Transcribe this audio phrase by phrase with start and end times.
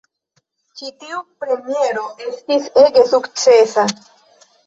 [0.79, 3.85] Ĉi tiu premiero estis ege sukcesa.